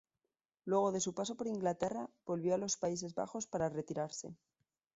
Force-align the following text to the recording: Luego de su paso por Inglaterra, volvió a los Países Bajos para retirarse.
Luego 0.65 0.91
de 0.91 0.99
su 0.99 1.13
paso 1.13 1.37
por 1.37 1.45
Inglaterra, 1.45 2.09
volvió 2.25 2.55
a 2.55 2.57
los 2.57 2.75
Países 2.75 3.13
Bajos 3.13 3.45
para 3.45 3.69
retirarse. 3.69 4.35